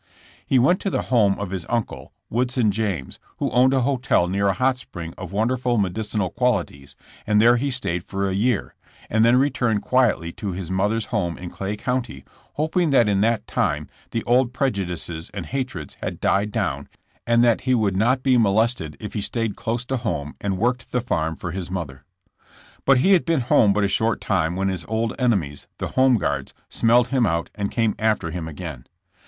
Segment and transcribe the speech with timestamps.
[0.43, 4.47] He went to the home of his uncle, Woodson James, who owned a hotel near
[4.47, 6.95] a hot spring of wonderful medicinal qualities
[7.27, 8.73] and there he stayed for a year,
[9.11, 13.45] and then returned quietly to his mother's home in Clay County, hoping that in that
[13.45, 16.89] time the old prejudices and hatreds had died down
[17.27, 20.91] and that he would not be molested if he stayed close to home and worked
[20.91, 22.03] the farm for his mother.
[22.85, 26.17] But he had been home but a short time when his old enemies, the Home
[26.17, 28.87] Guards, smelled him out and came after him again.